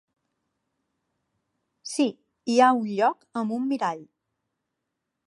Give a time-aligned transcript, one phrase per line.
[1.91, 2.07] Sí,
[2.53, 4.03] hi ha un lloc amb un mirall.